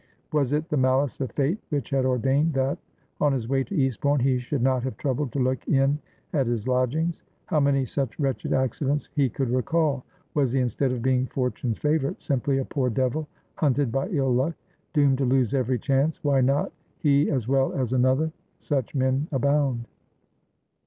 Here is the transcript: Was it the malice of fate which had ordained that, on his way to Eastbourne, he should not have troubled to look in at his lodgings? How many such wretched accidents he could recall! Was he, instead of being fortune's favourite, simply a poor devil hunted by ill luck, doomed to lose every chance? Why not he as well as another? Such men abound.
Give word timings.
Was 0.33 0.51
it 0.51 0.67
the 0.67 0.77
malice 0.77 1.21
of 1.21 1.31
fate 1.33 1.59
which 1.69 1.91
had 1.91 2.05
ordained 2.07 2.53
that, 2.55 2.79
on 3.19 3.33
his 3.33 3.47
way 3.47 3.63
to 3.65 3.75
Eastbourne, 3.75 4.19
he 4.19 4.39
should 4.39 4.63
not 4.63 4.81
have 4.81 4.97
troubled 4.97 5.31
to 5.33 5.37
look 5.39 5.67
in 5.67 5.99
at 6.33 6.47
his 6.47 6.67
lodgings? 6.67 7.21
How 7.45 7.59
many 7.59 7.85
such 7.85 8.17
wretched 8.19 8.51
accidents 8.51 9.11
he 9.13 9.29
could 9.29 9.51
recall! 9.51 10.03
Was 10.33 10.53
he, 10.53 10.59
instead 10.59 10.91
of 10.91 11.03
being 11.03 11.27
fortune's 11.27 11.77
favourite, 11.77 12.19
simply 12.19 12.57
a 12.57 12.65
poor 12.65 12.89
devil 12.89 13.27
hunted 13.57 13.91
by 13.91 14.07
ill 14.07 14.33
luck, 14.33 14.55
doomed 14.91 15.19
to 15.19 15.25
lose 15.25 15.53
every 15.53 15.77
chance? 15.77 16.23
Why 16.23 16.41
not 16.41 16.71
he 16.97 17.29
as 17.29 17.47
well 17.47 17.71
as 17.71 17.93
another? 17.93 18.31
Such 18.57 18.95
men 18.95 19.27
abound. 19.31 19.85